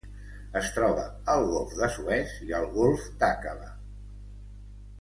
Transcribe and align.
Es 0.61 0.69
troba 0.77 1.03
al 1.33 1.45
Golf 1.51 1.75
de 1.81 1.89
Suez 1.97 2.33
i 2.47 2.57
el 2.61 2.65
Golf 2.79 3.05
d'Aqaba. 3.25 3.69